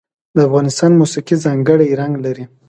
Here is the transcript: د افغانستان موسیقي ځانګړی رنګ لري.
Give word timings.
د 0.35 0.37
افغانستان 0.47 0.91
موسیقي 1.01 1.35
ځانګړی 1.45 1.97
رنګ 1.99 2.13
لري. 2.25 2.45